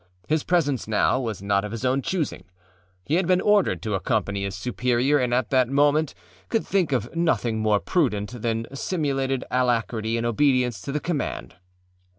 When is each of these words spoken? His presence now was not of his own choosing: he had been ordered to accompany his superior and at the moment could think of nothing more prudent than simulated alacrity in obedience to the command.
His 0.27 0.43
presence 0.43 0.87
now 0.87 1.19
was 1.19 1.43
not 1.43 1.63
of 1.63 1.71
his 1.71 1.85
own 1.85 2.01
choosing: 2.01 2.45
he 3.05 3.17
had 3.17 3.27
been 3.27 3.39
ordered 3.39 3.83
to 3.83 3.93
accompany 3.93 4.43
his 4.43 4.55
superior 4.55 5.19
and 5.19 5.31
at 5.31 5.51
the 5.51 5.67
moment 5.67 6.15
could 6.49 6.65
think 6.65 6.91
of 6.91 7.15
nothing 7.15 7.59
more 7.59 7.79
prudent 7.79 8.41
than 8.41 8.65
simulated 8.73 9.43
alacrity 9.51 10.17
in 10.17 10.25
obedience 10.25 10.81
to 10.81 10.91
the 10.91 10.99
command. 10.99 11.55